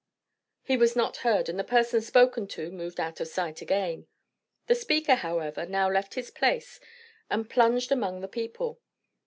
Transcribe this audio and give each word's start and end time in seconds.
He 0.63 0.77
was 0.77 0.95
not 0.95 1.17
heard, 1.17 1.47
and 1.47 1.59
the 1.59 1.63
person 1.63 2.01
spoken 2.01 2.47
to 2.57 2.71
moved 2.71 2.99
out 2.99 3.19
of 3.21 3.27
sight 3.27 3.61
again. 3.61 4.07
The 4.65 4.73
speaker, 4.73 5.13
however, 5.13 5.67
now 5.67 5.91
left 5.91 6.15
his 6.15 6.31
place 6.31 6.79
and 7.29 7.47
plunged 7.47 7.91
among 7.91 8.21
the 8.21 8.27
people. 8.27 8.81